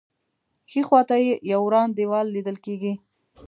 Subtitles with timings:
[0.69, 2.93] ښی خوا ته یې یو وران دیوال لیدل کېږي.